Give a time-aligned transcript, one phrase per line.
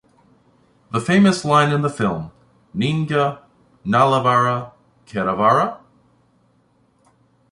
[0.91, 2.31] The famous line in the film,
[2.75, 3.43] Neenga
[3.85, 4.71] Nallavara
[5.05, 5.77] Kettavara?